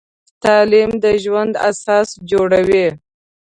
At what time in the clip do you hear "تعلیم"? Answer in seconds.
0.43-0.91